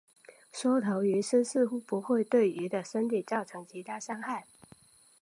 [0.51, 4.47] 缩头鱼虱似乎不会对鱼的身体造成其他伤害。